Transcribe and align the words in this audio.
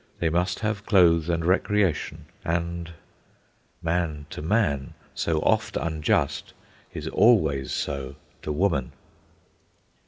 They 0.17 0.31
must 0.31 0.61
have 0.61 0.87
clothes 0.87 1.29
and 1.29 1.45
recreation, 1.45 2.25
and— 2.43 2.89
Man 3.83 4.25
to 4.31 4.41
Man 4.41 4.95
so 5.13 5.37
oft 5.41 5.77
unjust, 5.77 6.53
Is 6.91 7.07
always 7.07 7.71
so 7.71 8.15
to 8.41 8.51
Woman. 8.51 8.93